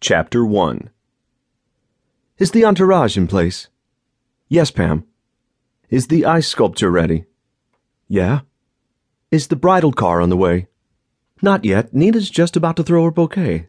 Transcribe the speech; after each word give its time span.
Chapter 0.00 0.46
1 0.46 0.90
Is 2.38 2.52
the 2.52 2.64
entourage 2.64 3.16
in 3.16 3.26
place? 3.26 3.66
Yes, 4.46 4.70
Pam. 4.70 5.04
Is 5.90 6.06
the 6.06 6.24
ice 6.24 6.46
sculpture 6.46 6.88
ready? 6.88 7.24
Yeah. 8.06 8.42
Is 9.32 9.48
the 9.48 9.56
bridal 9.56 9.92
car 9.92 10.20
on 10.20 10.28
the 10.28 10.36
way? 10.36 10.68
Not 11.42 11.64
yet. 11.64 11.92
Nina's 11.92 12.30
just 12.30 12.56
about 12.56 12.76
to 12.76 12.84
throw 12.84 13.02
her 13.06 13.10
bouquet. 13.10 13.66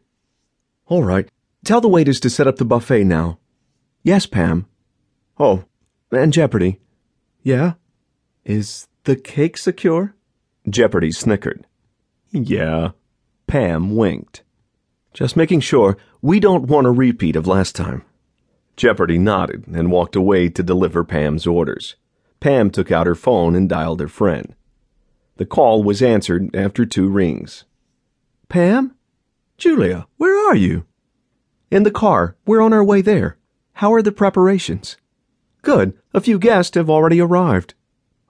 All 0.85 1.03
right. 1.03 1.27
Tell 1.65 1.81
the 1.81 1.87
waiters 1.87 2.19
to 2.19 2.29
set 2.29 2.45
up 2.45 2.57
the 2.57 2.63
buffet 2.63 3.05
now. 3.05 3.39
Yes, 4.03 4.27
Pam. 4.27 4.67
Oh, 5.39 5.65
and 6.11 6.31
Jeopardy. 6.31 6.79
Yeah? 7.41 7.73
Is 8.45 8.87
the 9.05 9.15
cake 9.15 9.57
secure? 9.57 10.13
Jeopardy 10.69 11.11
snickered. 11.11 11.65
Yeah. 12.29 12.91
Pam 13.47 13.95
winked. 13.95 14.43
Just 15.13 15.35
making 15.35 15.61
sure 15.61 15.97
we 16.21 16.39
don't 16.39 16.67
want 16.67 16.87
a 16.87 16.91
repeat 16.91 17.35
of 17.35 17.47
last 17.47 17.75
time. 17.75 18.03
Jeopardy 18.77 19.17
nodded 19.17 19.65
and 19.67 19.91
walked 19.91 20.15
away 20.15 20.49
to 20.49 20.63
deliver 20.63 21.03
Pam's 21.03 21.45
orders. 21.45 21.95
Pam 22.39 22.69
took 22.69 22.91
out 22.91 23.07
her 23.07 23.15
phone 23.15 23.55
and 23.55 23.67
dialed 23.67 23.99
her 23.99 24.07
friend. 24.07 24.55
The 25.37 25.45
call 25.45 25.83
was 25.83 26.01
answered 26.01 26.55
after 26.55 26.85
two 26.85 27.09
rings. 27.09 27.65
Pam? 28.47 28.95
Julia, 29.57 30.07
where 30.17 30.49
are 30.49 30.55
you? 30.55 30.85
In 31.69 31.83
the 31.83 31.91
car. 31.91 32.35
We're 32.45 32.61
on 32.61 32.73
our 32.73 32.83
way 32.83 33.01
there. 33.01 33.37
How 33.73 33.93
are 33.93 34.01
the 34.01 34.11
preparations? 34.11 34.97
Good. 35.61 35.97
A 36.13 36.21
few 36.21 36.39
guests 36.39 36.75
have 36.75 36.89
already 36.89 37.19
arrived. 37.19 37.73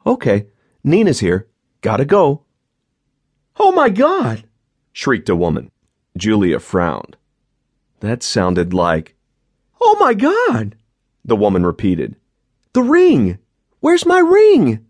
Okay. 0.06 0.48
Nina's 0.84 1.20
here. 1.20 1.48
Gotta 1.82 2.06
go. 2.06 2.44
Oh 3.60 3.72
my 3.72 3.90
God! 3.90 4.46
shrieked 4.92 5.30
a 5.30 5.36
woman. 5.36 5.72
Julia 6.20 6.60
frowned. 6.60 7.16
That 8.02 8.22
sounded 8.22 8.74
like, 8.74 9.16
Oh 9.82 9.96
my 10.00 10.14
God! 10.14 10.76
The 11.24 11.36
woman 11.36 11.66
repeated. 11.66 12.16
The 12.74 12.84
ring! 12.84 13.40
Where's 13.80 14.06
my 14.06 14.20
ring? 14.20 14.86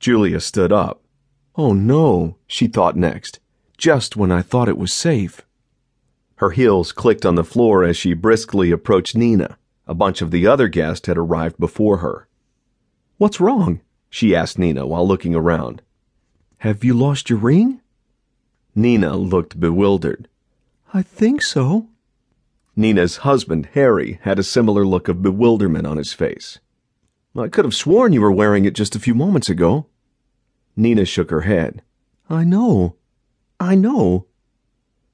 Julia 0.00 0.40
stood 0.40 0.72
up. 0.72 1.02
Oh 1.54 1.72
no, 1.72 2.36
she 2.46 2.66
thought 2.66 2.96
next, 2.96 3.40
just 3.76 4.16
when 4.16 4.32
I 4.32 4.42
thought 4.42 4.68
it 4.68 4.78
was 4.78 4.92
safe. 4.92 5.42
Her 6.36 6.50
heels 6.50 6.92
clicked 6.92 7.24
on 7.24 7.36
the 7.36 7.44
floor 7.44 7.84
as 7.84 7.96
she 7.96 8.12
briskly 8.12 8.70
approached 8.70 9.16
Nina. 9.16 9.58
A 9.86 9.94
bunch 9.94 10.20
of 10.20 10.30
the 10.30 10.46
other 10.46 10.68
guests 10.68 11.06
had 11.06 11.16
arrived 11.16 11.58
before 11.58 11.98
her. 11.98 12.28
What's 13.16 13.40
wrong? 13.40 13.80
she 14.10 14.34
asked 14.36 14.58
Nina 14.58 14.86
while 14.86 15.06
looking 15.06 15.34
around. 15.34 15.82
Have 16.58 16.84
you 16.84 16.94
lost 16.94 17.30
your 17.30 17.38
ring? 17.38 17.80
Nina 18.74 19.16
looked 19.16 19.58
bewildered. 19.58 20.28
I 20.92 21.02
think 21.02 21.42
so. 21.42 21.88
Nina's 22.74 23.18
husband, 23.18 23.70
Harry, 23.74 24.18
had 24.22 24.38
a 24.38 24.42
similar 24.42 24.86
look 24.86 25.08
of 25.08 25.22
bewilderment 25.22 25.86
on 25.86 25.96
his 25.96 26.12
face. 26.12 26.60
I 27.36 27.48
could 27.48 27.64
have 27.64 27.74
sworn 27.74 28.12
you 28.12 28.20
were 28.20 28.32
wearing 28.32 28.64
it 28.64 28.74
just 28.74 28.96
a 28.96 29.00
few 29.00 29.14
moments 29.14 29.48
ago. 29.48 29.86
Nina 30.76 31.04
shook 31.04 31.30
her 31.30 31.42
head. 31.42 31.82
I 32.30 32.44
know. 32.44 32.96
I 33.60 33.74
know. 33.74 34.26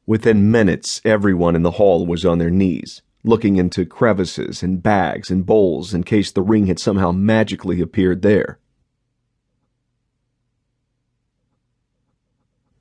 Within 0.06 0.50
minutes, 0.50 1.00
everyone 1.04 1.56
in 1.56 1.62
the 1.62 1.72
hall 1.72 2.06
was 2.06 2.24
on 2.24 2.38
their 2.38 2.50
knees, 2.50 3.02
looking 3.24 3.56
into 3.56 3.86
crevices 3.86 4.62
and 4.62 4.82
bags 4.82 5.30
and 5.30 5.46
bowls 5.46 5.94
in 5.94 6.04
case 6.04 6.30
the 6.30 6.42
ring 6.42 6.66
had 6.66 6.78
somehow 6.78 7.10
magically 7.10 7.80
appeared 7.80 8.22
there. 8.22 8.58